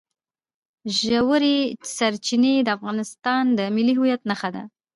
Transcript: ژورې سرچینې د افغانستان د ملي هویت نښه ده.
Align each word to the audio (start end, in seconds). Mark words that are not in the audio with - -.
ژورې 0.99 1.57
سرچینې 1.95 2.53
د 2.63 2.69
افغانستان 2.77 3.43
د 3.57 3.59
ملي 3.75 3.93
هویت 3.99 4.21
نښه 4.29 4.49
ده. 4.55 4.63